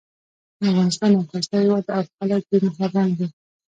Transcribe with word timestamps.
افغانستان 0.69 1.09
یو 1.11 1.27
ښایسته 1.29 1.55
هیواد 1.63 1.83
ده 1.87 1.91
او 1.97 2.03
خلک 2.17 2.41
یې 2.51 2.57
مهربانه 2.67 3.13
دي 3.19 3.27